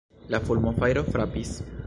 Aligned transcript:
La 0.35 0.39
fulmofajro 0.47 1.05
frapis. 1.11 1.55